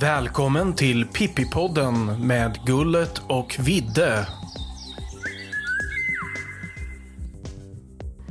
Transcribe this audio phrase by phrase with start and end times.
[0.00, 4.26] Välkommen till Pippipodden med Gullet och Vidde.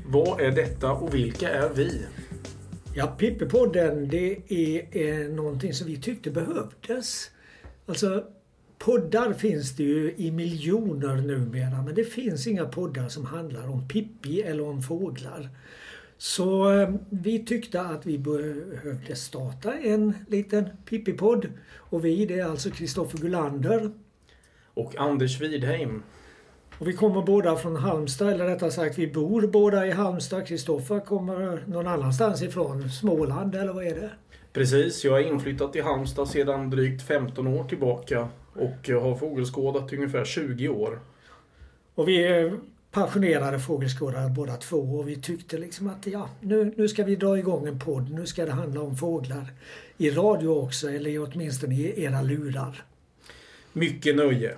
[0.06, 2.06] Vad är detta och vilka är vi?
[2.94, 7.32] Ja, Pippipodden det är eh, någonting som vi tyckte behövdes.
[7.86, 8.24] Alltså,
[8.80, 13.88] poddar finns det ju i miljoner numera men det finns inga poddar som handlar om
[13.88, 15.50] Pippi eller om fåglar.
[16.18, 21.50] Så eh, vi tyckte att vi behövde starta en liten Pippi-podd.
[21.76, 23.92] Och vi, det är alltså Kristoffer Gulander.
[24.74, 26.04] Och Anders Widheim.
[26.80, 30.48] Och vi kommer båda från Halmstad, eller rättare sagt vi bor båda i Halmstad.
[30.48, 34.12] Kristoffer kommer någon annanstans ifrån, Småland eller vad är det?
[34.54, 38.28] Precis, jag är inflyttad till Halmstad sedan drygt 15 år tillbaka
[38.60, 41.00] och har fågelskådat i ungefär 20 år.
[41.96, 42.60] Och vi är
[42.92, 47.38] passionerade fågelskådare båda två och vi tyckte liksom att ja, nu, nu ska vi dra
[47.38, 48.12] igång en podd.
[48.12, 49.54] Nu ska det handla om fåglar.
[49.98, 52.84] I radio också, eller åtminstone i era lurar.
[53.74, 54.56] Mycket nöje.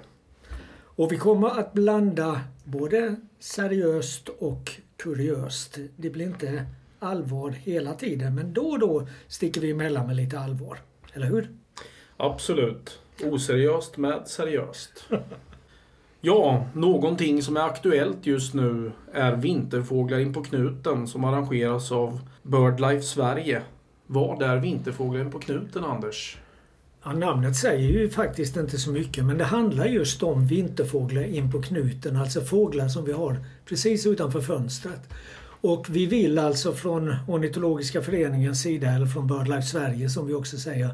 [0.96, 5.78] Och vi kommer att blanda både seriöst och kuriöst.
[5.96, 6.66] Det blir inte
[7.00, 10.78] allvar hela tiden men då och då sticker vi emellan med lite allvar.
[11.14, 11.50] Eller hur?
[12.18, 13.01] Absolut.
[13.24, 15.08] Oseriöst med seriöst.
[16.22, 22.20] Ja, någonting som är aktuellt just nu är Vinterfåglar in på knuten som arrangeras av
[22.44, 23.62] BirdLife Sverige.
[24.08, 26.38] Vad är Vinterfåglar in på knuten, Anders?
[27.04, 31.52] Ja, namnet säger ju faktiskt inte så mycket men det handlar just om vinterfåglar in
[31.52, 35.10] på knuten, alltså fåglar som vi har precis utanför fönstret.
[35.62, 40.58] Och vi vill alltså från Ornitologiska föreningens sida, eller från BirdLife Sverige som vi också
[40.58, 40.90] säger,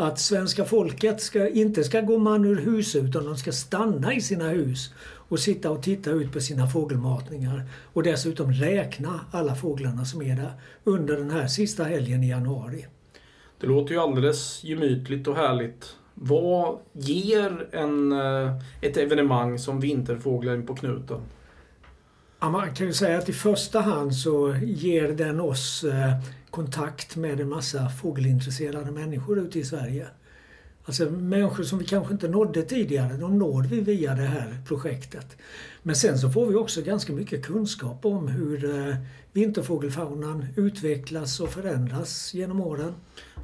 [0.00, 4.20] att svenska folket ska, inte ska gå man ur hus utan de ska stanna i
[4.20, 7.62] sina hus och sitta och titta ut på sina fågelmatningar
[7.92, 10.52] och dessutom räkna alla fåglarna som är där
[10.84, 12.86] under den här sista helgen i januari.
[13.60, 15.96] Det låter ju alldeles gemytligt och härligt.
[16.14, 21.20] Vad ger en, eh, ett evenemang som Vinterfåglar på knuten?
[22.40, 26.12] Ja, man kan ju säga att i första hand så ger den oss eh,
[26.50, 30.06] kontakt med en massa fågelintresserade människor ute i Sverige.
[30.84, 35.36] Alltså människor som vi kanske inte nådde tidigare, de når vi via det här projektet.
[35.82, 38.94] Men sen så får vi också ganska mycket kunskap om hur eh,
[39.32, 42.94] vinterfågelfaunan utvecklas och förändras genom åren.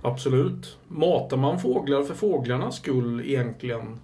[0.02, 0.78] Absolut.
[0.88, 3.98] Matar man fåglar för fåglarnas skull egentligen?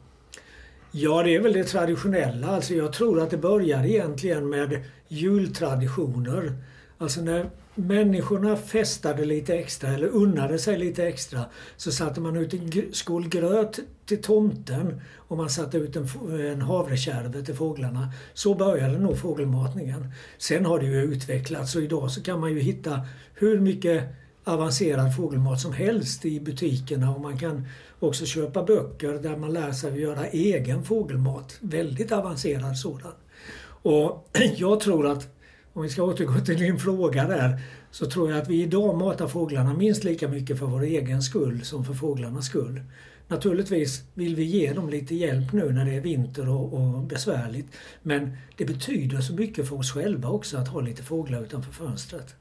[0.90, 2.46] Ja, det är väl det traditionella.
[2.46, 6.52] Alltså jag tror att det börjar egentligen med jultraditioner.
[6.98, 11.44] Alltså när människorna festade lite extra eller unnade sig lite extra
[11.76, 16.08] så satte man ut en skål gröt till tomten och man satte ut en,
[16.52, 18.12] en havrekärve till fåglarna.
[18.34, 20.12] Så började nog fågelmatningen.
[20.38, 23.00] Sen har det ju utvecklats och idag så kan man ju hitta
[23.34, 24.04] hur mycket
[24.44, 27.66] avancerad fågelmat som helst i butikerna och man kan
[27.98, 31.58] också köpa böcker där man lär sig att göra egen fågelmat.
[31.60, 33.12] Väldigt avancerad sådan.
[33.82, 35.28] Och jag tror att,
[35.72, 37.60] om vi ska återgå till din fråga där,
[37.90, 41.64] så tror jag att vi idag matar fåglarna minst lika mycket för vår egen skull
[41.64, 42.80] som för fåglarnas skull.
[43.28, 47.66] Naturligtvis vill vi ge dem lite hjälp nu när det är vinter och, och, besvärligt.
[48.02, 52.34] Men det betyder så mycket för oss själva också att ha lite fåglar utanför fönstret.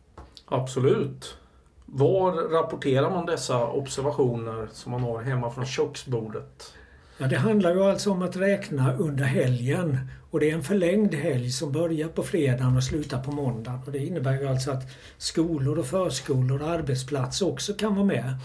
[0.46, 1.38] Absolut.
[1.86, 6.74] Var rapporterar man dessa observationer som man har hemma från köksbordet?
[7.22, 9.98] Ja, det handlar ju alltså om att räkna under helgen.
[10.32, 13.80] Och det är en förlängd helg som börjar på fredagen och slutar på måndagen.
[13.86, 18.36] Och det innebär ju alltså att skolor och förskolor och arbetsplatser också kan vara med.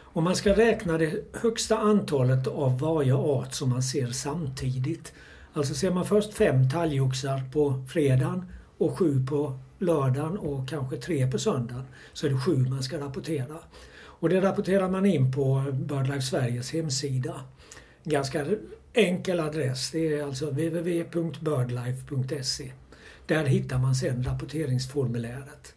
[0.00, 5.12] Och man ska räkna det högsta antalet av varje art som man ser samtidigt.
[5.52, 8.44] Alltså ser man först fem talgoxar på fredagen
[8.78, 13.00] och sju på lördagen och kanske tre på söndagen så är det sju man ska
[13.00, 13.58] rapportera.
[14.18, 17.40] Och det rapporterar man in på BirdLife Sveriges hemsida.
[18.08, 18.46] Ganska
[18.92, 19.90] enkel adress.
[19.90, 22.72] Det är alltså www.birdlife.se.
[23.26, 25.74] Där hittar man sen rapporteringsformuläret.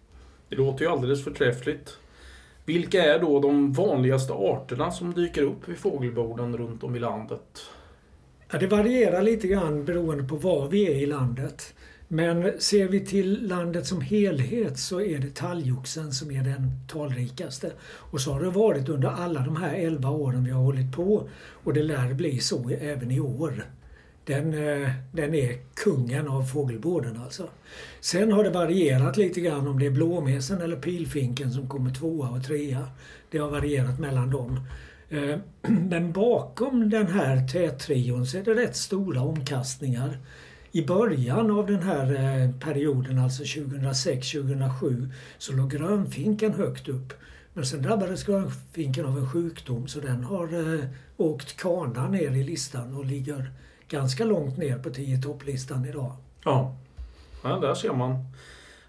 [0.50, 1.98] Det låter ju alldeles förträffligt.
[2.66, 7.62] Vilka är då de vanligaste arterna som dyker upp vid fågelborden runt om i landet?
[8.52, 11.74] Ja, det varierar lite grann beroende på var vi är i landet.
[12.12, 17.72] Men ser vi till landet som helhet så är det talgoxen som är den talrikaste.
[17.82, 21.30] Och så har det varit under alla de här 11 åren vi har hållit på.
[21.64, 23.64] Och det lär bli så även i år.
[24.26, 27.50] Den, eh, den är kungen av fågelbåden alltså.
[28.02, 32.30] Sen har det varierat lite grann om det är blåmesen eller pilfinken som kommer tvåa
[32.30, 32.88] och trea.
[33.32, 34.60] Det har varierat mellan dem.
[35.10, 35.38] Eh,
[35.90, 40.18] men bakom den här tätrion så är det rätt stora omkastningar.
[40.72, 47.14] I början av den här eh, perioden, alltså 2006-2007, så låg grönfinken högt upp.
[47.54, 50.86] Men sen drabbades grönfinken av en sjukdom så den har eh,
[51.18, 53.52] åkt kana ner i listan och ligger
[53.88, 56.12] ganska långt ner på 10 topplistan idag.
[56.44, 56.76] Ja.
[57.44, 58.26] ja, där ser man.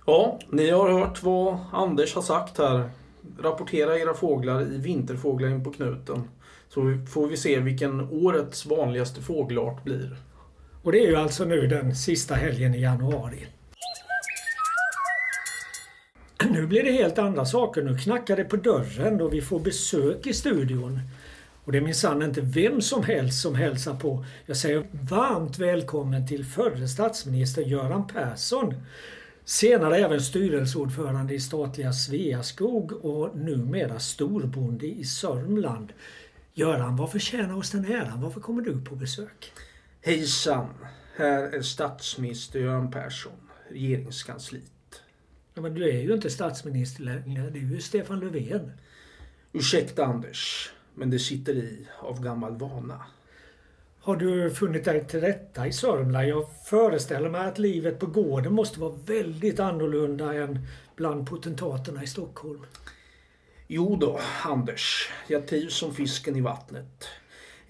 [0.07, 2.91] Ja, ni har hört vad Anders har sagt här.
[3.39, 6.29] Rapportera era fåglar i Vinterfåglar in på knuten.
[6.69, 6.81] Så
[7.13, 10.17] får vi se vilken årets vanligaste fågelart blir.
[10.83, 13.47] Och det är ju alltså nu den sista helgen i januari.
[16.51, 17.83] Nu blir det helt andra saker.
[17.83, 21.01] Nu knackar det på dörren och vi får besök i studion.
[21.65, 24.25] Och det är minsann inte vem som helst som hälsar på.
[24.47, 28.75] Jag säger varmt välkommen till förre statsminister Göran Persson.
[29.45, 35.93] Senare även styrelseordförande i statliga Sveaskog och numera storbonde i Sörmland.
[36.55, 38.23] Göran, vad förtjänar oss den äran?
[38.23, 39.53] Varför kommer du på besök?
[40.03, 40.75] Hejsan!
[41.17, 45.03] Här är statsminister Göran Persson, regeringskansliet.
[45.55, 47.51] Ja, men du är ju inte statsminister längre.
[47.51, 48.73] Det är ju Stefan Löfven.
[49.53, 53.05] Ursäkta Anders, men det sitter i av gammal vana.
[54.01, 56.29] Har du funnit dig till rätta i Sörmland?
[56.29, 60.67] Jag föreställer mig att livet på gården måste vara väldigt annorlunda än
[60.97, 62.67] bland potentaterna i Stockholm.
[63.67, 65.11] Jo då, Anders.
[65.29, 67.09] Jag trivs som fisken i vattnet.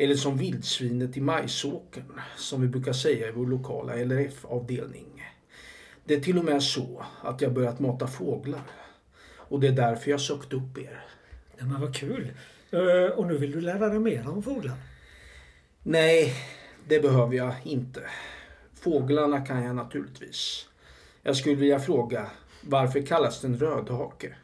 [0.00, 5.25] Eller som vildsvinet i majsåkern, som vi brukar säga i vår lokala LRF-avdelning.
[6.05, 8.62] Det är till och med så att jag börjat mata fåglar.
[9.37, 11.05] Och det är därför jag sökt upp er.
[11.58, 12.32] Ja, men vad kul!
[12.70, 14.76] Eh, och nu vill du lära dig mer om fåglar?
[15.82, 16.35] Nej,
[16.88, 18.03] det behöver jag inte.
[18.75, 20.69] Fåglarna kan jag naturligtvis.
[21.23, 22.31] Jag skulle vilja fråga,
[22.62, 24.35] varför kallas den rödhake?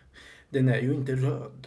[0.51, 1.67] Den är ju inte röd.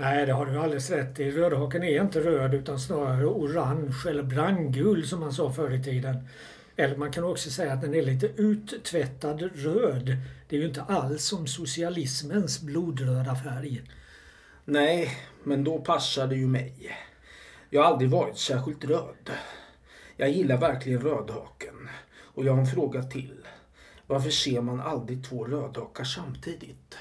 [0.00, 1.30] Nej, det har du alldeles rätt i.
[1.30, 6.28] Rödhaken är inte röd utan snarare orange eller brandgul som man sa förr i tiden.
[6.76, 10.16] Eller man kan också säga att den är lite uttvättad röd.
[10.48, 13.82] Det är ju inte alls som socialismens blodröda färg.
[14.64, 15.10] Nej,
[15.44, 16.96] men då passar det ju mig.
[17.70, 19.30] Jag har aldrig varit särskilt röd.
[20.16, 21.88] Jag gillar verkligen rödhaken.
[22.20, 23.46] Och jag har en fråga till.
[24.06, 26.96] Varför ser man aldrig två rödhakar samtidigt?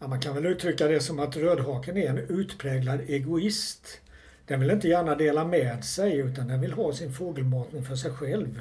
[0.00, 4.00] Ja, man kan väl uttrycka det som att rödhaken är en utpräglad egoist.
[4.46, 8.10] Den vill inte gärna dela med sig utan den vill ha sin fågelmatning för sig
[8.10, 8.60] själv.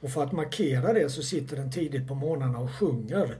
[0.00, 3.36] Och för att markera det så sitter den tidigt på morgnarna och sjunger.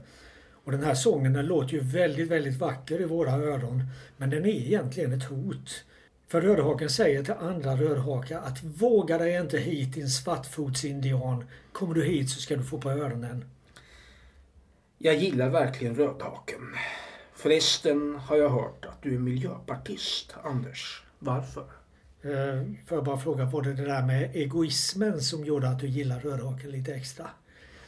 [0.63, 3.83] Och den här sången den låter ju väldigt, väldigt vacker i våra öron.
[4.17, 5.83] Men den är egentligen ett hot.
[6.27, 11.45] För rödhaken säger till andra rödhakar att våga dig inte hit din svartfotsindian.
[11.71, 13.45] Kommer du hit så ska du få på öronen.
[14.97, 16.61] Jag gillar verkligen rödhaken.
[17.39, 21.03] Förresten har jag hört att du är miljöpartist, Anders.
[21.19, 21.63] Varför?
[22.21, 25.87] Eh, får jag bara fråga, var det det där med egoismen som gjorde att du
[25.87, 27.29] gillar rörhaken lite extra?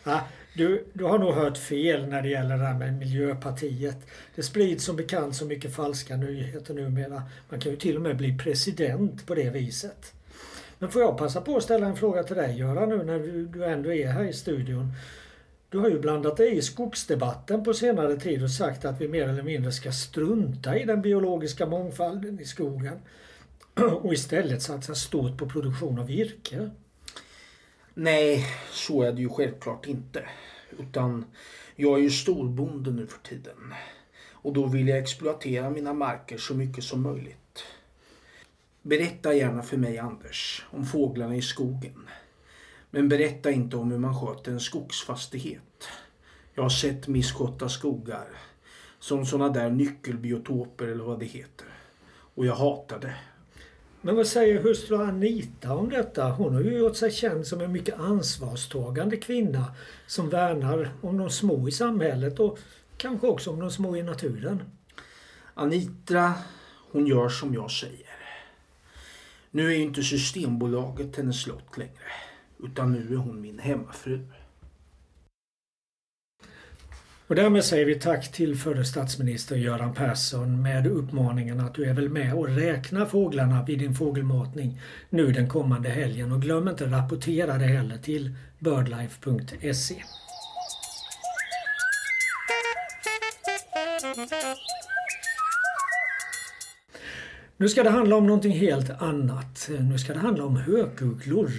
[0.04, 0.22] Ja,
[0.56, 3.98] du, du har nog hört fel när det gäller det här med Miljöpartiet.
[4.36, 7.24] Det sprids som bekant så mycket falska nyheter numera.
[7.50, 10.14] Man kan ju till och med bli president på det viset.
[10.80, 13.46] Men får jag passa på att ställa en fråga till dig Göran nu när du,
[13.46, 14.94] du ändå är här i studion.
[15.72, 19.28] Du har ju blandat dig i skogsdebatten på senare tid och sagt att vi mer
[19.28, 23.00] eller mindre ska strunta i den biologiska mångfalden i skogen
[24.02, 26.70] och istället satsa stort på produktion av virke.
[27.94, 30.26] Nej, så är det ju självklart inte.
[30.80, 31.26] Utan
[31.76, 33.74] jag är ju storbonde nu för tiden.
[34.32, 37.64] Och då vill jag exploatera mina marker så mycket som möjligt.
[38.82, 42.08] Berätta gärna för mig, Anders, om fåglarna i skogen.
[42.92, 45.88] Men berätta inte om hur man sköter en skogsfastighet.
[46.54, 48.28] Jag har sett misskötta skogar.
[49.00, 51.68] Som såna där nyckelbiotoper eller vad det heter.
[52.36, 53.16] Och jag hatar det.
[54.02, 56.30] Men vad säger hustru Anita om detta?
[56.30, 59.66] Hon har ju gjort sig känd som en mycket ansvarstagande kvinna
[60.08, 62.60] som värnar om de små i samhället och
[62.98, 64.64] kanske också om de små i naturen.
[65.54, 66.34] Anita,
[66.92, 68.08] hon gör som jag säger.
[69.52, 72.12] Nu är ju inte Systembolaget hennes slott längre.
[72.64, 74.20] Utan nu är hon min hemmafru.
[77.32, 81.94] Och därmed säger vi tack till förre statsminister Göran Persson med uppmaningen att du är
[81.94, 86.86] väl med och räkna fåglarna vid din fågelmatning nu den kommande helgen och glöm inte
[86.86, 90.04] rapportera det heller till birdlife.se.
[97.58, 99.70] Nu ska det handla om någonting helt annat.
[99.80, 101.52] Nu ska det handla om hökugglor.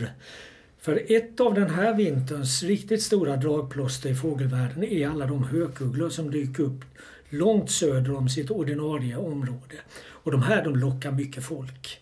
[0.82, 6.10] För ett av den här vinterns riktigt stora dragplåster i fågelvärlden är alla de hökugglor
[6.10, 6.84] som dyker upp
[7.28, 9.76] långt söder om sitt ordinarie område.
[10.04, 12.00] Och de här de lockar mycket folk.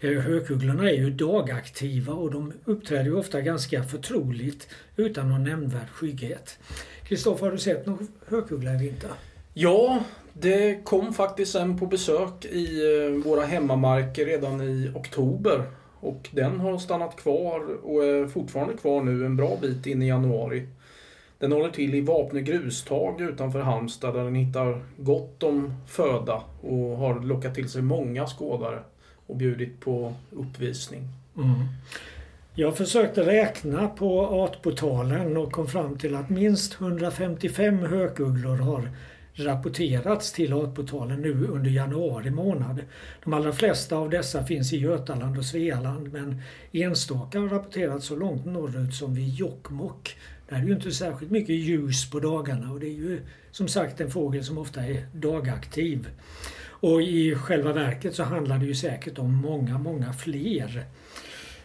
[0.00, 5.88] Eh, Hökugglorna är ju dagaktiva och de uppträder ju ofta ganska förtroligt utan någon nämnvärd
[5.92, 6.58] skygghet.
[7.08, 9.10] Kristoffer, har du sett någon hökuggla i vinter?
[9.54, 15.64] Ja, det kom faktiskt en på besök i eh, våra hemmamarker redan i oktober.
[16.06, 20.08] Och den har stannat kvar och är fortfarande kvar nu en bra bit in i
[20.08, 20.66] januari.
[21.38, 26.96] Den håller till i Vapnö grustag utanför Halmstad där den hittar gott om föda och
[26.96, 28.78] har lockat till sig många skådare
[29.26, 31.02] och bjudit på uppvisning.
[31.36, 31.50] Mm.
[32.54, 38.90] Jag försökte räkna på Artportalen och kom fram till att minst 155 hökugglor har
[39.36, 42.80] rapporterats till Artportalen nu under januari månad.
[43.24, 48.16] De allra flesta av dessa finns i Götaland och Svealand men enstaka har rapporterats så
[48.16, 50.16] långt norrut som vid Jokkmokk.
[50.48, 53.68] Där är det ju inte särskilt mycket ljus på dagarna och det är ju som
[53.68, 56.08] sagt en fågel som ofta är dagaktiv.
[56.80, 60.86] Och i själva verket så handlar det ju säkert om många, många fler.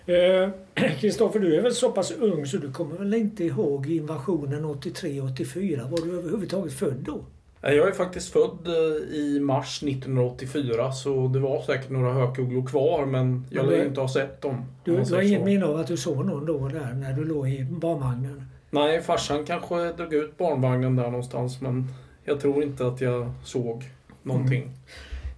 [0.05, 0.49] Eh,
[0.99, 5.89] Kristoffer, du är väl så pass ung så du kommer väl inte ihåg invasionen 83-84?
[5.89, 7.25] Var du överhuvudtaget född då?
[7.61, 13.05] Jag är faktiskt född eh, i mars 1984 så det var säkert några hökugglor kvar
[13.05, 14.65] men jag lär inte ha sett dem.
[14.83, 17.49] Du, du har inget minne av att du såg någon då där när du låg
[17.49, 18.45] i barnvagnen?
[18.69, 21.87] Nej, farsan kanske drog ut barnvagnen där någonstans men
[22.23, 23.83] jag tror inte att jag såg
[24.23, 24.61] någonting.
[24.61, 24.73] Mm.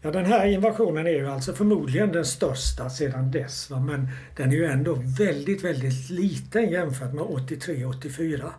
[0.05, 3.69] Ja, den här invasionen är ju alltså förmodligen den största sedan dess.
[3.69, 3.79] Va?
[3.79, 4.07] Men
[4.37, 8.49] den är ju ändå väldigt, väldigt liten jämfört med 83-84.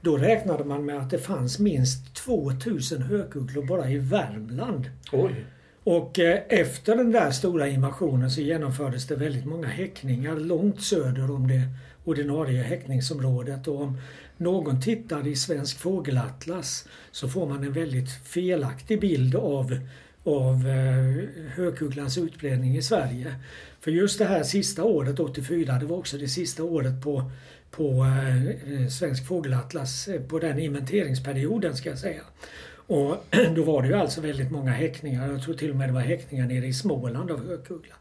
[0.00, 4.90] Då räknade man med att det fanns minst 2000 hökugglor bara i Värmland.
[5.12, 5.44] Oj.
[5.84, 11.30] Och eh, efter den där stora invasionen så genomfördes det väldigt många häckningar långt söder
[11.30, 11.62] om det
[12.04, 13.68] ordinarie häckningsområdet.
[13.68, 14.00] Och om
[14.36, 19.78] någon tittar i Svensk fågelatlas så får man en väldigt felaktig bild av
[20.24, 23.34] av eh, hökugglans utbredning i Sverige.
[23.80, 27.30] För just det här sista året, 84, det var också det sista året på,
[27.70, 32.22] på eh, eh, Svensk fågelatlas, på den inventeringsperioden ska jag säga.
[32.70, 35.32] Och då var det ju alltså väldigt många häckningar.
[35.32, 37.94] Jag tror till och med det var häckningar nere i Småland av hökuggla.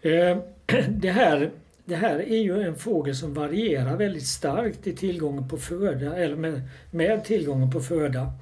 [0.88, 1.50] Det här,
[1.84, 6.36] det här är ju en fågel som varierar väldigt starkt i tillgången på föda, eller
[6.36, 8.32] med, med tillgången på föda.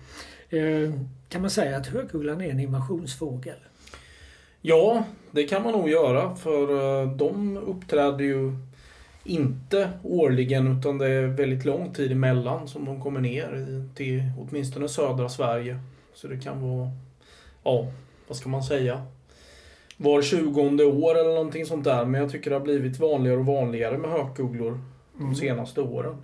[1.28, 3.56] Kan man säga att hökugglan är en invasionsfågel?
[4.60, 6.62] Ja, det kan man nog göra för
[7.02, 8.52] eh, de uppträder ju
[9.24, 14.88] inte årligen utan det är väldigt lång tid emellan som de kommer ner till åtminstone
[14.88, 15.78] södra Sverige.
[16.14, 16.90] Så det kan vara,
[17.64, 17.86] ja,
[18.28, 19.02] vad ska man säga?
[19.96, 22.04] Var tjugonde år eller någonting sånt där.
[22.04, 24.80] Men jag tycker det har blivit vanligare och vanligare med hökugglor
[25.12, 25.34] de mm.
[25.34, 26.16] senaste åren.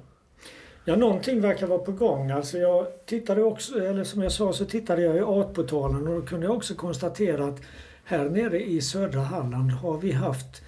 [0.85, 2.31] Ja, någonting verkar vara på gång.
[2.31, 6.27] Alltså jag tittade också, eller som jag sa så tittade jag i Artportalen och då
[6.27, 7.61] kunde jag också konstatera att
[8.05, 10.62] här nere i södra Halland har vi haft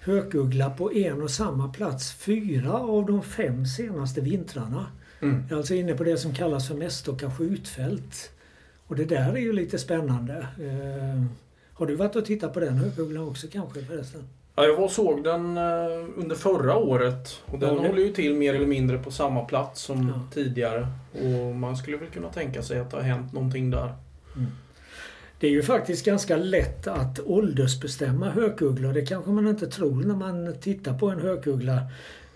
[0.00, 4.86] hökuggla på en och samma plats fyra av de fem senaste vintrarna.
[5.20, 5.44] Mm.
[5.52, 8.30] Alltså inne på det som kallas för Mästocka skjutfält.
[8.86, 10.34] Och det där är ju lite spännande.
[10.38, 11.24] Eh,
[11.72, 14.28] har du varit och tittat på den hökugglan också kanske förresten?
[14.58, 17.40] Ja, jag var såg den eh, under förra året.
[17.44, 20.20] Och den håller ju till mer eller mindre på samma plats som ja.
[20.34, 20.86] tidigare.
[21.12, 23.94] Och man skulle väl kunna tänka sig att det har hänt någonting där.
[24.36, 24.50] Mm.
[25.40, 28.92] Det är ju faktiskt ganska lätt att åldersbestämma hökugglor.
[28.92, 31.76] Det kanske man inte tror när man tittar på en hökuggla.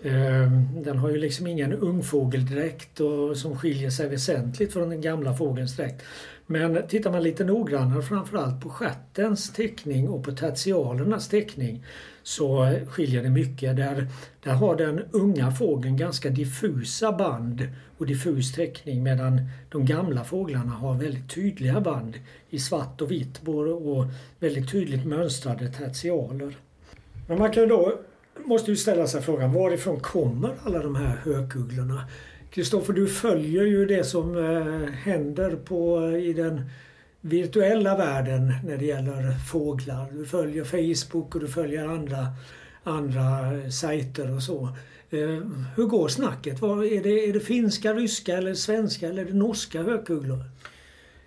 [0.01, 0.51] Eh,
[0.83, 5.75] den har ju liksom ingen ungfågeldräkt och som skiljer sig väsentligt från den gamla fågelns
[5.75, 6.01] dräkt.
[6.45, 11.85] Men tittar man lite noggrannare framförallt på stjärtens teckning och på tertialernas teckning
[12.23, 13.77] så skiljer det mycket.
[13.77, 14.07] Där,
[14.43, 20.71] där har den unga fågeln ganska diffusa band och diffus teckning medan de gamla fåglarna
[20.71, 22.19] har väldigt tydliga band
[22.49, 24.05] i svart och vitt och
[24.39, 26.57] väldigt tydligt mönstrade tertialer.
[27.27, 27.99] Men man kan då,
[28.45, 32.07] måste ju ställa sig frågan varifrån kommer alla de här hökugglorna?
[32.53, 36.61] Kristoffer, du följer ju det som eh, händer på, eh, i den
[37.21, 40.07] virtuella världen när det gäller fåglar.
[40.11, 42.27] Du följer Facebook och du följer andra,
[42.83, 44.69] andra eh, sajter och så.
[45.75, 46.61] Hur går snacket?
[46.61, 50.39] är, det, är det finska, ryska, eller svenska eller är det norska hökugglor?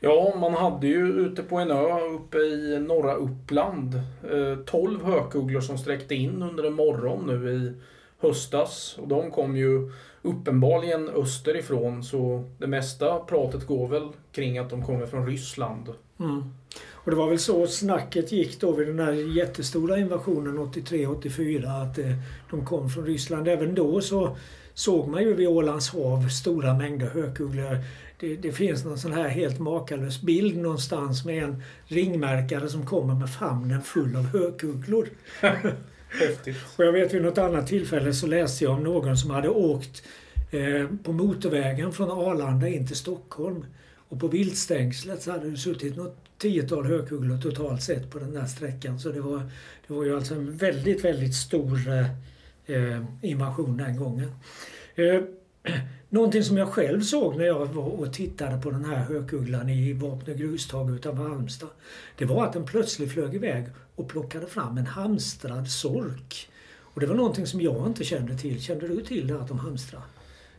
[0.00, 4.00] Ja, man hade ju ute på en ö uppe i norra Uppland
[4.66, 7.72] 12 hökugglor som sträckte in under en morgon nu i
[8.18, 8.98] höstas.
[8.98, 9.92] Och de kom ju
[10.22, 15.92] uppenbarligen österifrån så det mesta pratet går väl kring att de kommer från Ryssland.
[16.20, 16.42] Mm.
[16.92, 21.98] Och det var väl så snacket gick då vid den här jättestora invasionen 83-84 att
[21.98, 22.12] eh,
[22.50, 23.48] de kom från Ryssland.
[23.48, 24.36] Även då så
[24.74, 27.78] såg man ju vid Ålands hav stora mängder hökugglor.
[28.20, 33.14] Det, det, finns någon sån här helt makalös bild någonstans med en ringmärkare som kommer
[33.14, 35.08] med famnen full av hökugglor.
[36.08, 36.56] Häftigt.
[36.76, 40.02] Och jag vet vid något annat tillfälle så läste jag om någon som hade åkt
[40.50, 43.64] eh, på motorvägen från Arlanda in till Stockholm.
[44.08, 48.46] Och på viltstängslet så hade det suttit något tiotal hökugglor totalt sett på den där
[48.46, 49.00] sträckan.
[49.00, 49.50] Så det var,
[49.86, 52.10] det var ju alltså en väldigt, väldigt stor eh,
[52.66, 54.30] eh invasion den gången.
[54.94, 55.20] Eh,
[56.08, 59.92] någonting som jag själv såg när jag var och tittade på den här hökugglan i
[59.92, 61.68] Vapnö grustag utanför Halmstad.
[62.18, 66.48] Det var att den plötsligt flög iväg och plockade fram en hamstrad sork.
[66.78, 68.62] Och det var någonting som jag inte kände till.
[68.62, 70.02] Kände du till det att de hamstrar?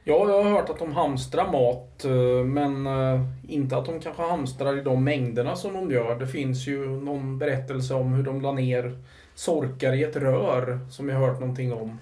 [0.03, 4.21] Ja, jag har hört att de hamstrar mat eh, men eh, inte att de kanske
[4.21, 6.19] hamstrar i de mängderna som de gör.
[6.19, 8.97] Det finns ju någon berättelse om hur de la ner
[9.35, 11.99] sorkar i ett rör som jag hört någonting om.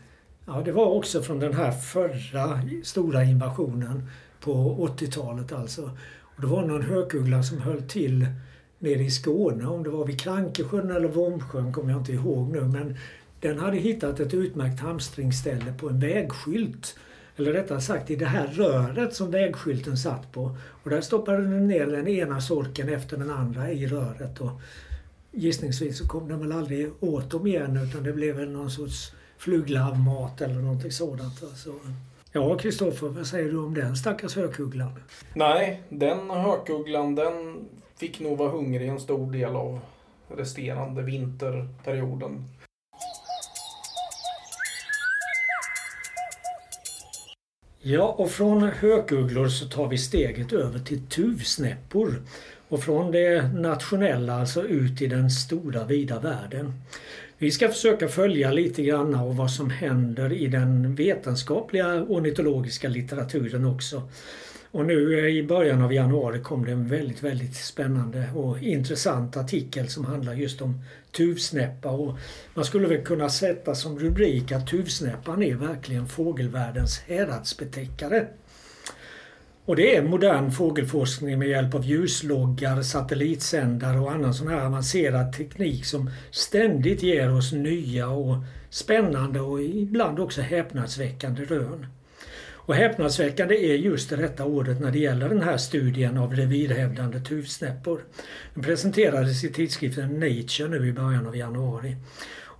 [0.47, 4.09] Ja, det var också från den här förra stora invasionen
[4.39, 4.51] på
[4.97, 5.91] 80-talet alltså.
[6.21, 8.27] Och det var någon hökuggla som höll till
[8.79, 12.61] nere i Skåne, om det var vid Krankesjön eller Vomsjön kommer jag inte ihåg nu.
[12.61, 12.97] Men
[13.39, 16.95] den hade hittat ett utmärkt hamstringsställe på en vägskylt.
[17.37, 20.57] Eller rättare sagt i det här röret som vägskylten satt på.
[20.83, 24.41] Och där stoppade den ner den ena sorken efter den andra i röret.
[24.41, 24.61] Och
[25.31, 29.11] gissningsvis så kom den väl aldrig åt dem igen utan det blev väl någon sorts
[29.37, 31.43] fluglarvmat eller någonting sådant.
[31.43, 31.73] Alltså,
[32.31, 34.91] ja, Kristoffer, vad säger du om den stackars hökugglan?
[35.33, 37.65] Nej, den hökugglan den
[37.99, 39.79] fick nog vara hungrig en stor del av
[40.27, 42.43] resterande vinterperioden.
[47.87, 52.21] Ja, och från hökugglor så tar vi steget över till tuvsnäppor.
[52.69, 56.73] Och från det nationella alltså ut i den stora vida världen.
[57.37, 63.65] Vi ska försöka följa lite grann av vad som händer i den vetenskapliga ornitologiska litteraturen
[63.65, 64.01] också.
[64.71, 69.37] Och nu eh, i början av januari kom det en väldigt, väldigt spännande och intressant
[69.37, 71.89] artikel som handlar just om tuvsnäppa.
[71.89, 72.17] Och
[72.53, 78.27] man skulle väl kunna sätta som rubrik att tuvsnäppan är verkligen fågelvärldens häradsbetäckare.
[79.65, 85.33] Och det är modern fågelforskning med hjälp av ljusloggar, satellitsändare och annan sån här avancerad
[85.33, 88.35] teknik som ständigt ger oss nya och
[88.69, 91.85] spännande och ibland också häpnadsväckande rön.
[92.67, 97.19] Och häpnadsväckande är just det rätta ordet när det gäller den här studien av revirhävdande
[97.19, 98.01] tuvsnäppor.
[98.53, 101.95] Den presenterades i tidskriften Nature nu i början av januari.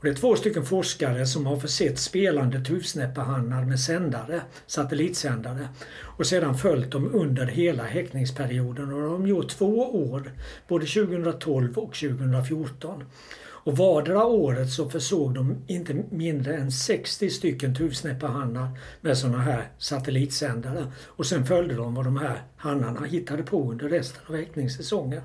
[0.06, 5.70] Det är två stycken forskare som har försett spelande tuvsnäppehannar med sändare, satellitsändare
[6.02, 9.78] och sedan följt dem under hela häckningsperioden och de har gjort två
[10.12, 10.32] år,
[10.68, 13.04] både 2012 och 2014.
[13.66, 18.70] Och vardera året så försåg de inte mindre än 60 stycken tuvsnäppahannar
[19.02, 20.92] med sådana här satellitsändare.
[21.06, 25.22] Och sen följde de vad de här hannarna hittade på under resten av häckningssäsongen.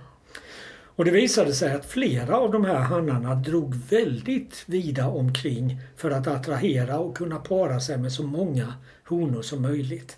[1.01, 6.11] Och det visade sig att flera av de här hannarna drog väldigt vida omkring för
[6.11, 8.75] att attrahera och kunna para sig med så många
[9.09, 10.17] honor som möjligt.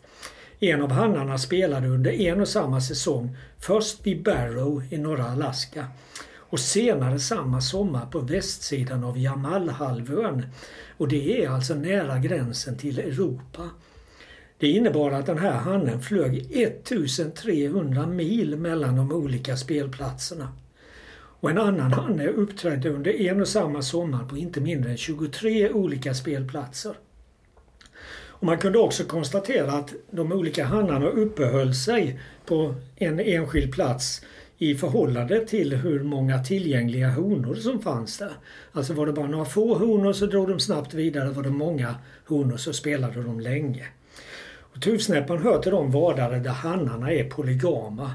[0.60, 5.86] En av hannarna spelade under en och samma säsong först vid Barrow i norra Alaska
[6.36, 10.46] och senare samma sommar på västsidan av Jamalhalvön.
[10.96, 13.70] Och det är alltså nära gränsen till Europa.
[14.58, 20.48] Det innebar att den här hannen flög 1300 mil mellan de olika spelplatserna.
[21.42, 25.70] Och en annan hanne uppträdde under en och samma sommar på inte mindre än 23
[25.70, 26.94] olika spelplatser.
[28.14, 34.22] Och man kunde också konstatera att de olika hannarna uppehöll sig på en enskild plats
[34.58, 38.32] i förhållande till hur många tillgängliga honor som fanns där.
[38.72, 41.30] Alltså var det bara några få honor så drog de snabbt vidare.
[41.30, 41.94] Var det många
[42.26, 43.86] honor så spelade de länge.
[44.74, 48.10] Och Tuvsnäppan hör till de vadare där hannarna är polygama.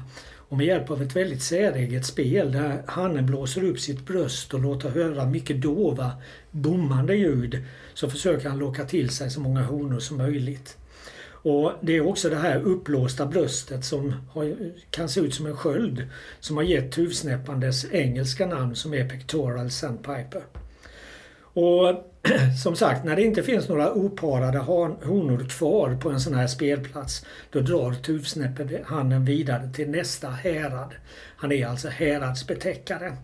[0.48, 4.60] Och med hjälp av ett väldigt säreget spel där hannen blåser upp sitt bröst och
[4.60, 6.12] låter höra mycket dova,
[6.50, 10.76] bommande ljud så försöker han locka till sig så många honor som möjligt.
[11.42, 15.56] Och Det är också det här uppblåsta bröstet som har, kan se ut som en
[15.56, 16.08] sköld
[16.40, 20.42] som har gett tuvsnäppan dess engelska namn som är Pectoral Sandpiper.
[21.40, 22.07] Och
[22.62, 27.26] som sagt, när det inte finns några oparade honor kvar på en sån här spelplats
[27.50, 30.94] då drar tuvsnäppehannen vidare till nästa härad.
[31.36, 33.16] Han är alltså häradsbetäckare.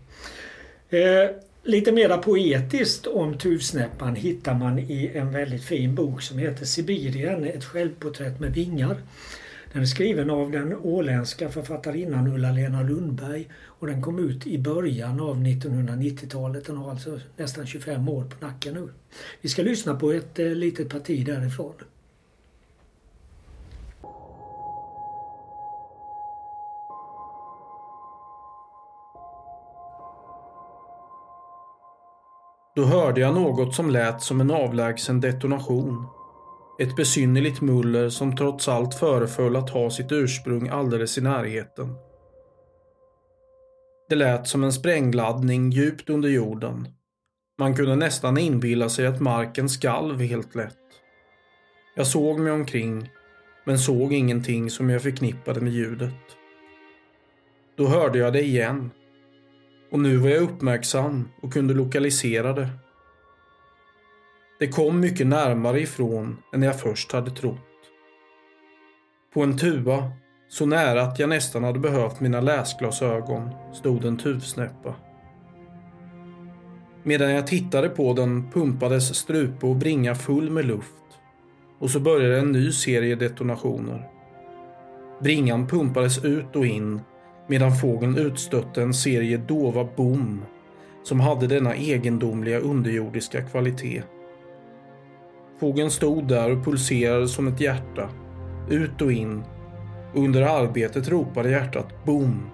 [0.91, 1.31] Eh,
[1.67, 7.45] Lite mera poetiskt om tuvsnäppan hittar man i en väldigt fin bok som heter Sibirien,
[7.45, 8.97] ett självporträtt med vingar.
[9.75, 15.21] Den är skriven av den åländska författarinnan Ulla-Lena Lundberg och den kom ut i början
[15.21, 16.67] av 1990-talet.
[16.67, 18.89] Den har alltså nästan 25 år på nacken nu.
[19.41, 21.75] Vi ska lyssna på ett eh, litet parti därifrån.
[32.77, 36.07] Då hörde jag något som lät som en avlägsen detonation.
[36.79, 41.95] Ett besynnerligt muller som trots allt föreföll att ha sitt ursprung alldeles i närheten.
[44.09, 46.89] Det lät som en sprängladdning djupt under jorden.
[47.59, 50.79] Man kunde nästan inbilla sig att marken skalv helt lätt.
[51.97, 53.11] Jag såg mig omkring,
[53.65, 56.15] men såg ingenting som jag förknippade med ljudet.
[57.77, 58.91] Då hörde jag det igen
[59.91, 62.69] och nu var jag uppmärksam och kunde lokalisera det.
[64.65, 67.59] Det kom mycket närmare ifrån än jag först hade trott.
[69.35, 70.11] På en tuva,
[70.49, 74.95] så nära att jag nästan hade behövt mina läsglasögon, stod en tuvsnäppa.
[77.03, 81.05] Medan jag tittade på den pumpades strupe och bringa full med luft
[81.79, 84.09] och så började en ny serie detonationer.
[85.21, 87.01] Bringan pumpades ut och in
[87.49, 90.43] medan fågeln utstötte en serie dova bom
[91.03, 94.03] som hade denna egendomliga underjordiska kvalitet.
[95.61, 98.09] Fågeln stod där och pulserade som ett hjärta,
[98.71, 99.45] ut och in
[100.15, 102.51] under arbetet ropade hjärtat bom,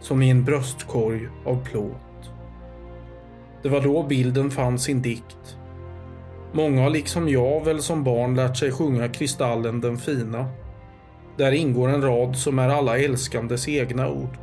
[0.00, 2.30] som i en bröstkorg av plåt.
[3.62, 5.56] Det var då bilden fann sin dikt.
[6.52, 10.46] Många har liksom jag väl som barn lärt sig sjunga Kristallen den fina
[11.36, 14.38] där ingår en rad som är alla älskandes egna ord.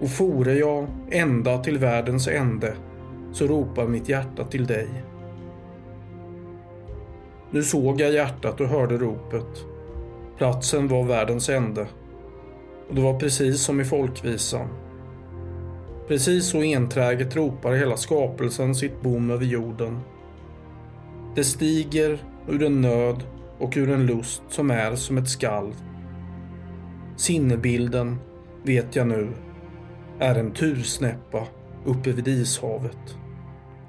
[0.00, 2.74] Och fore jag ända till världens ände
[3.32, 4.88] så ropar mitt hjärta till dig.
[7.54, 9.64] Nu såg jag hjärtat och hörde ropet.
[10.38, 11.86] Platsen var världens ände.
[12.88, 14.68] Och det var precis som i folkvisan.
[16.08, 20.00] Precis så enträget ropar hela skapelsen sitt bom över jorden.
[21.34, 23.24] Det stiger ur en nöd
[23.58, 25.74] och ur en lust som är som ett skalv.
[27.16, 28.18] Sinnebilden,
[28.62, 29.32] vet jag nu,
[30.18, 31.46] är en tursnäppa
[31.84, 33.16] uppe vid ishavet.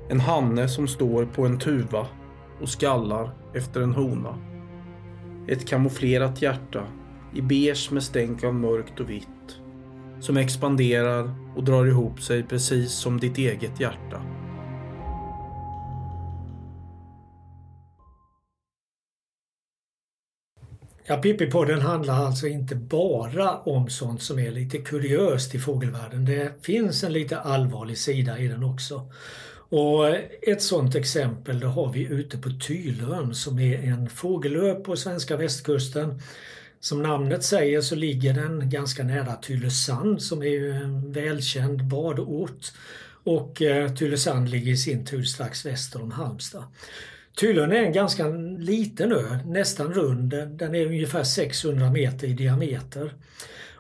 [0.10, 2.08] En hanne som står på en tuva
[2.62, 4.38] och skallar efter en hona.
[5.48, 6.88] Ett kamouflerat hjärta
[7.36, 9.28] i beige med stänk av mörkt och vitt.
[10.20, 14.22] Som expanderar och drar ihop sig precis som ditt eget hjärta.
[21.06, 26.26] Ja, Pippi-podden handlar alltså inte bara om sånt som är lite kuriöst i fågelvärlden.
[26.26, 29.12] Det finns en lite allvarlig sida i den också.
[29.76, 34.96] Och ett sånt exempel det har vi ute på Tylön som är en fågelö på
[34.96, 36.22] svenska västkusten.
[36.80, 42.72] Som namnet säger så ligger den ganska nära Tylösand som är en välkänd badort.
[43.24, 46.64] Och eh, Tylösand ligger i sin tur strax väster om Halmstad.
[47.40, 50.30] Tylön är en ganska liten ö, nästan rund.
[50.48, 53.14] Den är ungefär 600 meter i diameter.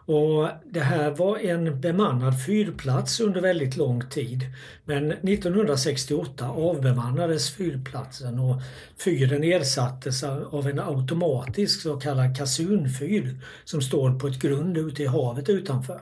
[0.06, 4.46] Och det här var en bemannad fyrplats under väldigt lång tid.
[4.86, 8.62] Men 1968 avbemannades fyrplatsen och
[9.04, 15.06] fyren ersattes av en automatisk så kallad kasunfyr som står på ett grund ute i
[15.06, 16.02] havet utanför.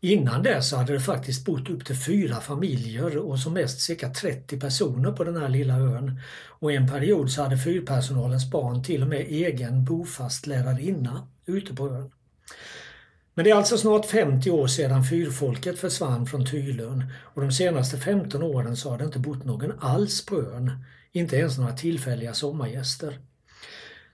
[0.00, 4.10] Innan det så hade det faktiskt bott upp till fyra familjer och som mest cirka
[4.10, 6.20] 30 personer på den här lilla ön.
[6.48, 11.74] Och i en period så hade fyrpersonalens barn till och med egen bofast lärarinna ute
[11.74, 12.10] på ön.
[13.36, 17.98] Men det är alltså snart 50 år sedan fyrfolket försvann från Tylön och de senaste
[17.98, 20.70] 15 åren så har det inte bott någon alls på ön.
[21.12, 23.18] Inte ens några tillfälliga sommargäster.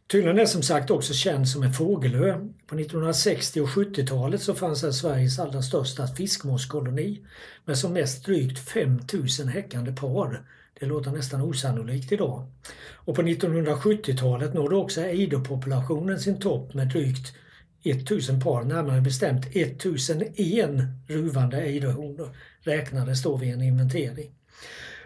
[0.06, 2.32] Tylön är som sagt också känd som en fågelö.
[2.66, 7.26] På 1960 och 70-talet så fanns här Sveriges allra största fiskmåskoloni
[7.64, 10.42] med som mest drygt 5000 häckande par.
[10.80, 12.46] Det låter nästan osannolikt idag.
[12.94, 17.34] Och på 1970-talet nådde också ejderpopulationen sin topp med drygt
[17.82, 20.70] 1000 par, närmare bestämt 1001
[21.06, 24.30] ruvande ejderhonor räknades då vid en inventering.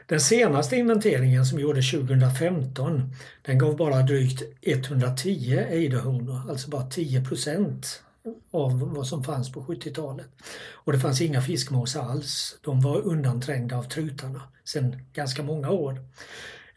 [0.07, 3.13] Den senaste inventeringen som gjordes 2015
[3.43, 8.03] den gav bara drygt 110 ejderhonor, alltså bara 10 procent
[8.51, 10.27] av vad som fanns på 70-talet.
[10.73, 12.59] Och det fanns inga fiskmåsar alls.
[12.65, 16.01] De var undanträngda av trutarna sedan ganska många år.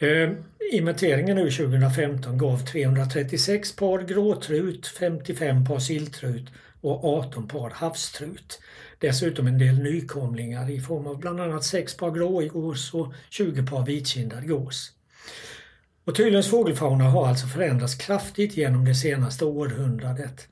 [0.02, 0.30] Eh,
[0.72, 6.48] inventeringen nu 2015 gav 336 par gråtrut, 55 par silltrut
[6.82, 8.62] och 18 par havstrut.
[9.00, 13.86] Dessutom en del nykomlingar i form av bland annat 6 par grågås och 20 par
[13.86, 14.92] vitkindad gås.
[16.06, 20.48] Och fågelfauna har alltså förändrats kraftigt genom det senaste århundradet.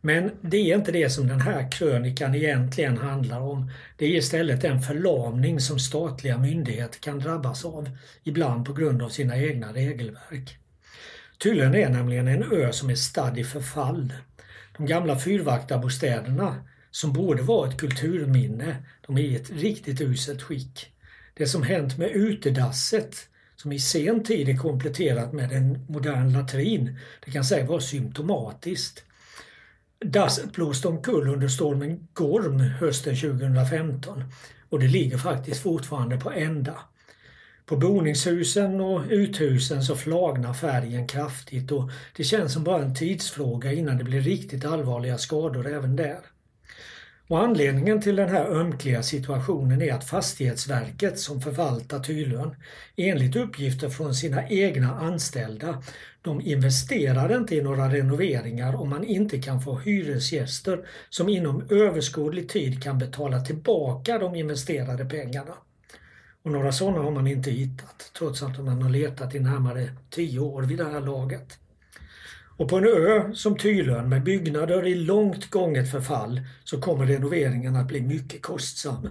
[0.00, 3.70] Men det är inte det som den här krönikan egentligen handlar om.
[3.96, 7.90] Det är istället den förlamning som statliga myndigheter kan drabbas av,
[8.22, 10.58] ibland på grund av sina egna regelverk.
[11.38, 14.12] Tullen är nämligen en ö som är stadd i förfall.
[14.76, 20.92] De gamla fyrvaktarbostäderna, som borde vara ett kulturminne, de är i ett riktigt uselt skick.
[21.34, 23.16] Det som hänt med utedasset,
[23.56, 29.04] som i sen tid är kompletterat med en modern latrin, det kan säga vara symptomatiskt.
[30.04, 34.24] Dasset blåste omkull under stormen Gorm hösten 2015
[34.68, 36.78] och det ligger faktiskt fortfarande på ända.
[37.66, 43.72] På boningshusen och uthusen så flagnar färgen kraftigt och det känns som bara en tidsfråga
[43.72, 46.18] innan det blir riktigt allvarliga skador även där.
[47.28, 52.56] Och anledningen till den här ömkliga situationen är att Fastighetsverket som förvaltar Tylön
[52.96, 55.82] enligt uppgifter från sina egna anställda
[56.22, 62.48] de investerar inte i några renoveringar om man inte kan få hyresgäster som inom överskådlig
[62.48, 65.54] tid kan betala tillbaka de investerade pengarna.
[66.42, 70.40] Och några sådana har man inte hittat trots att man har letat i närmare tio
[70.40, 71.58] år vid det här laget.
[72.58, 77.76] Och på en ö som Tylön med byggnader i långt gånget förfall så kommer renoveringen
[77.76, 79.08] att bli mycket kostsam.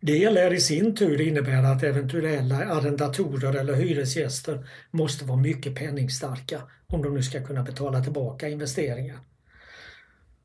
[0.00, 6.62] Det lär i sin tur innebära att eventuella arrendatorer eller hyresgäster måste vara mycket penningstarka
[6.86, 9.18] om de nu ska kunna betala tillbaka investeringen.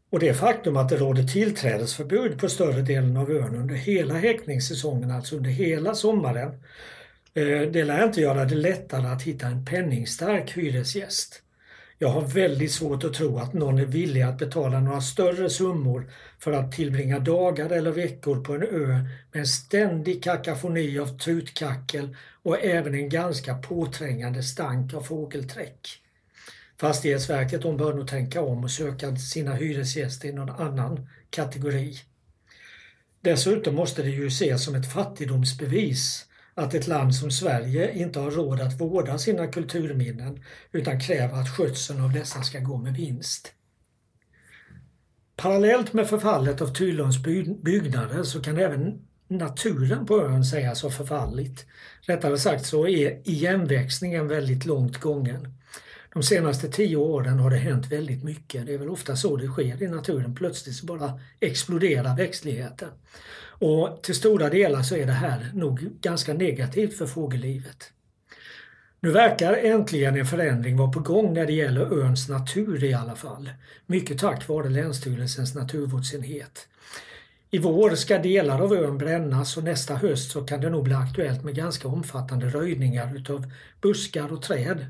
[0.09, 5.11] Och det faktum att det råder tillträdesförbud på större delen av ön under hela häckningssäsongen,
[5.11, 6.49] alltså under hela sommaren,
[7.33, 11.43] eh, det lär inte göra det lättare att hitta en penningstark hyresgäst.
[11.99, 16.11] Jag har väldigt svårt att tro att någon är villig att betala några större summor
[16.39, 18.87] för att tillbringa dagar eller veckor på en ö
[19.31, 26.01] med en ständig kakafoni av trutkackel och även en ganska påträngande stank av fågelträck.
[26.79, 31.95] Fastighetsverket de bör nog tänka om och söka sina hyresgäster i någon annan kategori.
[33.21, 36.26] Dessutom måste det ju ses som ett fattigdomsbevis
[36.57, 41.49] att ett land som Sverige inte har råd att vårda sina kulturminnen utan kräver att
[41.49, 43.53] skötseln av dessa ska gå med vinst.
[45.35, 47.23] Parallellt med förfallet av Tylöns
[47.63, 51.65] byggnader så kan även naturen på ön sägas ha förfallit.
[52.01, 55.53] Rättare sagt så är igenväxningen väldigt långt gången.
[56.13, 58.65] De senaste tio åren har det hänt väldigt mycket.
[58.65, 60.35] Det är väl ofta så det sker i naturen.
[60.35, 62.89] Plötsligt så bara exploderar växtligheten.
[63.59, 67.91] Och till stora delar så är det här nog ganska negativt för fågellivet.
[68.99, 73.15] Nu verkar äntligen en förändring vara på gång när det gäller öns natur i alla
[73.15, 73.49] fall.
[73.85, 76.67] Mycket tack vare Länsstyrelsens naturvårdsenhet.
[77.51, 80.93] I vår ska delar av ön brännas och nästa höst så kan det nog bli
[80.93, 84.85] aktuellt med ganska omfattande röjningar utav buskar och träd.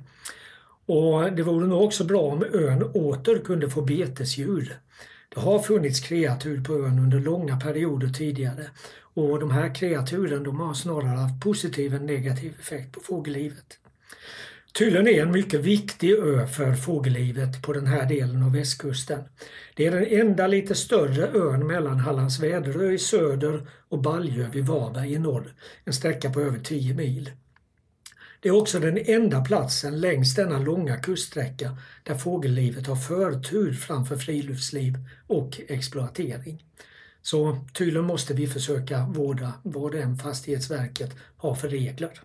[0.85, 4.79] Och det vore nog också bra om ön åter kunde få betesdjur.
[5.37, 8.67] Det har funnits kreatur på ön under långa perioder tidigare
[9.13, 13.79] och de här kreaturen de har snarare haft positiv än negativ effekt på fågellivet.
[14.73, 19.23] Tylön är en mycket viktig ö för fågellivet på den här delen av västkusten.
[19.75, 24.65] Det är den enda lite större ön mellan Hallands Väderö i söder och Baljö vid
[24.65, 25.53] Varberg i norr,
[25.85, 27.31] en sträcka på över 10 mil.
[28.39, 34.15] Det är också den enda platsen längs denna långa kuststräcka där fågellivet har förtur framför
[34.15, 34.97] friluftsliv
[35.27, 36.63] och exploatering.
[37.21, 42.21] Så tydligen måste vi försöka vårda vad än Fastighetsverket har för regler.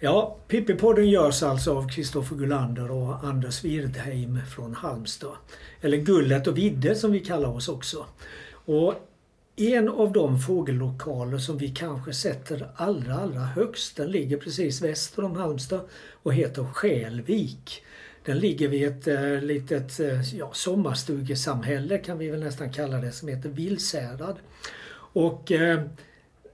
[0.00, 5.36] Ja, Pippipodden görs alltså av Kristoffer Gullander och Anders Wirdheim från Halmstad.
[5.80, 8.06] Eller Gullet och Vidde som vi kallar oss också.
[8.50, 8.94] Och
[9.56, 15.24] en av de fågellokaler som vi kanske sätter allra, allra högst, den ligger precis väster
[15.24, 15.80] om Halmstad
[16.22, 17.84] och heter Skälvik.
[18.24, 23.12] Den ligger vid ett eh, litet eh, ja, sommarstugesamhälle kan vi väl nästan kalla det
[23.12, 24.36] som heter Vilsärad.
[25.12, 25.80] Och eh,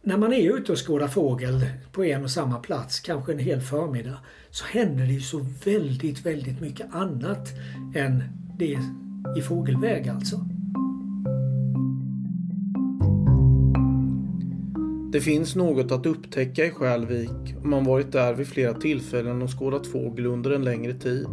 [0.05, 3.61] när man är ute och skådar fågel på en och samma plats, kanske en hel
[3.61, 4.19] förmiddag,
[4.51, 7.53] så händer det ju så väldigt, väldigt mycket annat
[7.95, 8.25] än
[8.59, 8.79] det
[9.37, 10.37] i fågelväg alltså.
[15.12, 19.59] Det finns något att upptäcka i Skälvik om man varit där vid flera tillfällen och
[19.59, 21.29] skådat fågel under en längre tid.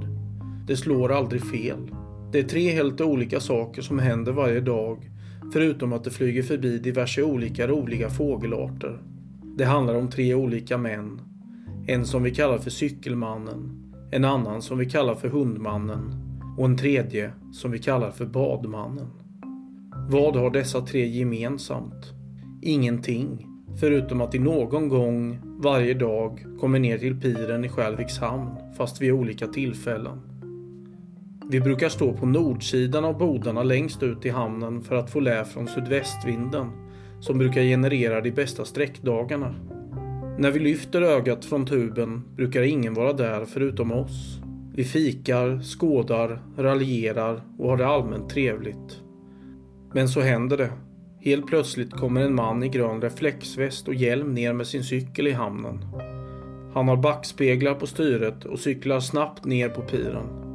[0.68, 1.96] Det slår aldrig fel.
[2.32, 5.11] Det är tre helt olika saker som händer varje dag
[5.54, 9.02] Förutom att det flyger förbi diverse olika roliga fågelarter.
[9.58, 11.22] Det handlar om tre olika män.
[11.88, 13.92] En som vi kallar för Cykelmannen.
[14.12, 16.16] En annan som vi kallar för Hundmannen.
[16.58, 19.08] Och en tredje som vi kallar för Badmannen.
[20.10, 22.14] Vad har dessa tre gemensamt?
[22.62, 23.48] Ingenting.
[23.80, 29.02] Förutom att de någon gång varje dag kommer ner till piren i Skälviks hamn fast
[29.02, 30.31] vid olika tillfällen.
[31.50, 35.46] Vi brukar stå på nordsidan av bodarna längst ut i hamnen för att få lä
[35.46, 36.68] från sydvästvinden
[37.20, 39.56] som brukar generera de bästa sträckdagarna.
[40.38, 44.40] När vi lyfter ögat från tuben brukar ingen vara där förutom oss.
[44.76, 49.02] Vi fikar, skådar, raljerar och har det allmänt trevligt.
[49.94, 50.72] Men så händer det.
[51.20, 55.32] Helt plötsligt kommer en man i grön reflexväst och hjälm ner med sin cykel i
[55.32, 55.86] hamnen.
[56.74, 60.51] Han har backspeglar på styret och cyklar snabbt ner på piren.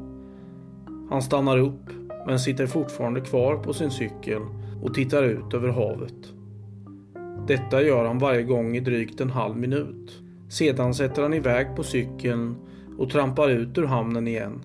[1.10, 1.90] Han stannar upp
[2.26, 4.42] men sitter fortfarande kvar på sin cykel
[4.82, 6.32] och tittar ut över havet.
[7.46, 10.22] Detta gör han varje gång i drygt en halv minut.
[10.48, 12.56] Sedan sätter han iväg på cykeln
[12.98, 14.60] och trampar ut ur hamnen igen.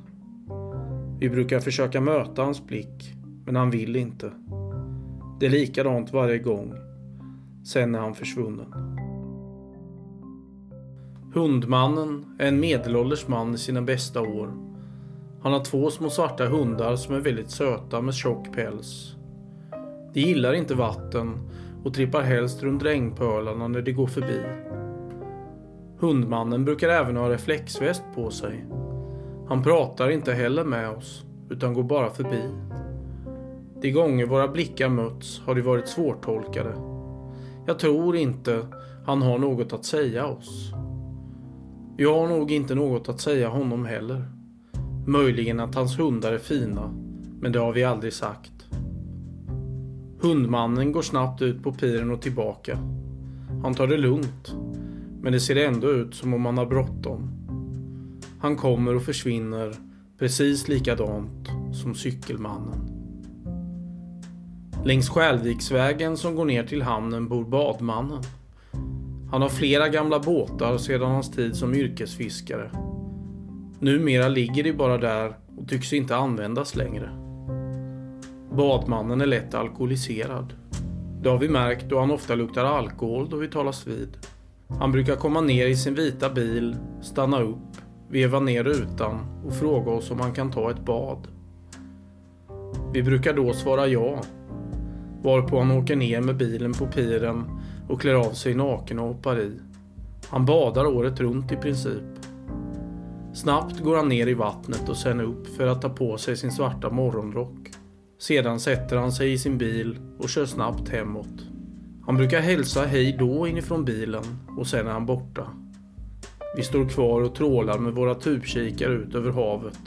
[1.20, 3.14] Vi brukar försöka möta hans blick,
[3.46, 4.32] men han vill inte.
[5.40, 6.74] Det är likadant varje gång.
[7.66, 8.74] Sen är han försvunnen.
[11.34, 14.71] Hundmannen är en medelålders man i sina bästa år.
[15.42, 19.16] Han har två små svarta hundar som är väldigt söta med tjock päls.
[20.14, 21.50] De gillar inte vatten
[21.84, 24.42] och trippar helst runt regnpölarna när de går förbi.
[26.00, 28.66] Hundmannen brukar även ha reflexväst på sig.
[29.48, 32.42] Han pratar inte heller med oss, utan går bara förbi.
[33.82, 36.74] De gånger våra blickar mötts har de varit svårtolkade.
[37.66, 38.68] Jag tror inte
[39.06, 40.74] han har något att säga oss.
[41.98, 44.41] Vi har nog inte något att säga honom heller.
[45.06, 46.94] Möjligen att hans hundar är fina,
[47.40, 48.52] men det har vi aldrig sagt.
[50.22, 52.78] Hundmannen går snabbt ut på piren och tillbaka.
[53.64, 54.56] Han tar det lugnt,
[55.22, 57.30] men det ser ändå ut som om han har bråttom.
[58.40, 59.76] Han kommer och försvinner
[60.20, 63.02] precis likadant som cykelmannen.
[64.86, 68.24] Längs Skälviksvägen som går ner till hamnen bor badmannen.
[69.32, 72.72] Han har flera gamla båtar sedan hans tid som yrkesfiskare.
[73.82, 77.10] Numera ligger de bara där och tycks inte användas längre.
[78.52, 80.54] Badmannen är lätt alkoholiserad.
[81.22, 84.18] Det har vi märkt då han ofta luktar alkohol då vi talas vid.
[84.80, 87.78] Han brukar komma ner i sin vita bil, stanna upp,
[88.10, 91.28] veva ner rutan och fråga oss om han kan ta ett bad.
[92.94, 94.22] Vi brukar då svara ja.
[95.24, 97.44] Varpå han åker ner med bilen på piren
[97.90, 99.52] och klär av sig naken och hoppar i.
[100.30, 102.21] Han badar året runt i princip.
[103.34, 106.52] Snabbt går han ner i vattnet och sen upp för att ta på sig sin
[106.52, 107.70] svarta morgonrock.
[108.20, 111.48] Sedan sätter han sig i sin bil och kör snabbt hemåt.
[112.06, 114.24] Han brukar hälsa hej då inifrån bilen
[114.58, 115.48] och sen är han borta.
[116.56, 119.80] Vi står kvar och trålar med våra tubkikare ut över havet.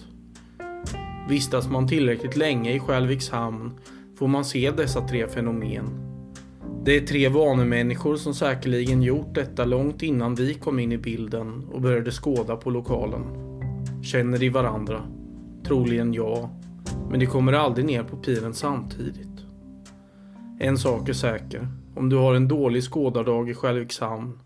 [1.29, 3.73] Vistas man tillräckligt länge i Skälviks hamn
[4.19, 6.14] får man se dessa tre fenomen.
[6.85, 11.65] Det är tre vanemänniskor som säkerligen gjort detta långt innan vi kom in i bilden
[11.73, 13.23] och började skåda på lokalen.
[14.03, 15.03] Känner de varandra?
[15.67, 16.51] Troligen ja.
[17.11, 19.41] Men de kommer aldrig ner på piren samtidigt.
[20.61, 21.69] En sak är säker.
[21.97, 24.41] Om du har en dålig skådardag i Skälvikshamn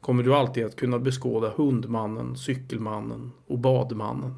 [0.00, 4.34] kommer du alltid att kunna beskåda hundmannen, cykelmannen och badmannen.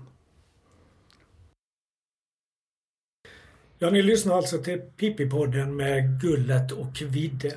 [3.81, 7.55] Ja, ni lyssnar alltså till Pippi-podden med Gullet och Vidde.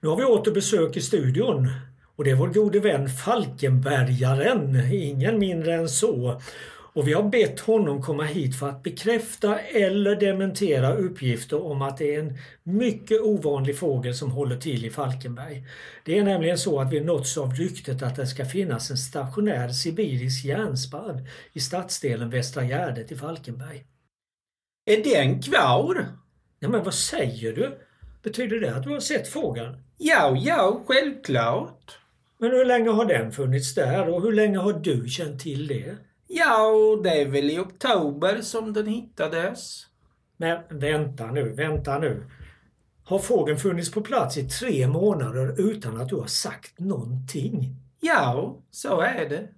[0.00, 1.70] Nu har vi åter besök i studion
[2.16, 6.40] och det är vår gode vän Falkenbergaren, ingen mindre än så.
[6.94, 11.96] Och vi har bett honom komma hit för att bekräfta eller dementera uppgifter om att
[11.96, 15.64] det är en mycket ovanlig fågel som håller till i Falkenberg.
[16.04, 19.68] Det är nämligen så att vi nåtts av ryktet att det ska finnas en stationär
[19.68, 23.84] sibirisk järnsparv i stadsdelen Västra Gärdet i Falkenberg.
[24.86, 26.06] Är den kvar?
[26.58, 27.78] Ja, men vad säger du?
[28.22, 29.76] Betyder det att du har sett fågeln?
[29.98, 31.98] Ja, ja, självklart.
[32.38, 35.96] Men hur länge har den funnits där och hur länge har du känt till det?
[36.28, 36.70] Ja,
[37.04, 39.86] det är väl i oktober som den hittades.
[40.36, 42.30] Men vänta nu, vänta nu.
[43.04, 47.76] Har fågeln funnits på plats i tre månader utan att du har sagt någonting?
[48.00, 49.48] Ja, så är det.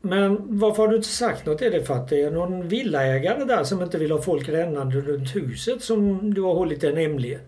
[0.00, 1.62] Men varför har du inte sagt något?
[1.62, 5.00] Är det för att det är någon villaägare där som inte vill ha folk rännande
[5.00, 7.38] runt huset som du har hållit den hemlig?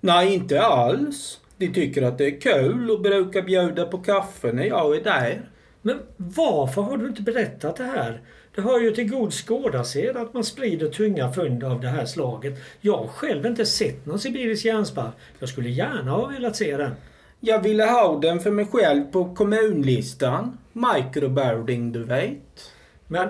[0.00, 1.40] Nej, inte alls.
[1.56, 5.50] De tycker att det är kul och brukar bjuda på kaffe när jag är där.
[5.82, 8.20] Men varför har du inte berättat det här?
[8.54, 12.54] Det hör ju till god skådased att man sprider tunga fund av det här slaget.
[12.80, 15.10] Jag har själv inte sett någon sibirisk järnsparv.
[15.38, 16.92] Jag skulle gärna ha velat se den.
[17.40, 20.58] Jag ville ha den för mig själv på kommunlistan.
[20.72, 22.72] Microbirding, du vet.
[23.06, 23.28] Men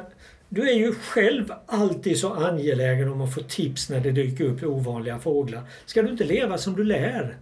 [0.48, 4.62] du är ju själv alltid så angelägen om att få tips när det dyker upp
[4.62, 5.62] ovanliga fåglar.
[5.86, 7.36] Ska du inte leva som du lär?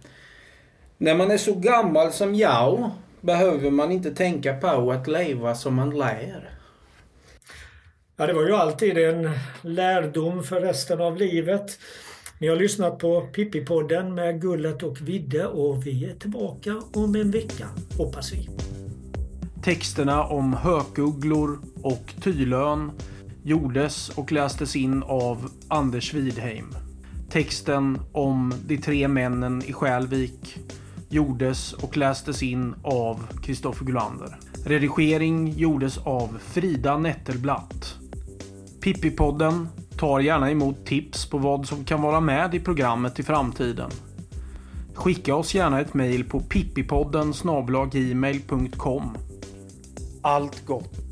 [0.97, 2.91] När man är så gammal som jag
[3.21, 6.49] behöver man inte tänka på att leva som man lär.
[8.17, 9.29] Ja, det var ju alltid en
[9.61, 11.79] lärdom för resten av livet.
[12.39, 17.31] Ni har lyssnat på Pippi-podden med Gullet och Vidde och vi är tillbaka om en
[17.31, 17.67] vecka,
[17.97, 18.49] hoppas vi.
[19.63, 22.91] Texterna om hökugglor och tylön
[23.43, 26.65] gjordes och lästes in av Anders Widheim.
[27.29, 30.57] Texten om de tre männen i Skälvik
[31.09, 34.37] gjordes och lästes in av Kristoffer Gulander.
[34.65, 37.95] Redigering gjordes av Frida Nettelblatt.
[38.81, 39.67] Pippi-podden
[39.97, 43.89] tar gärna emot tips på vad som kan vara med i programmet i framtiden.
[44.93, 47.33] Skicka oss gärna ett mejl på pippipodden
[47.91, 49.17] gmail.com.
[50.21, 51.06] Allt gott!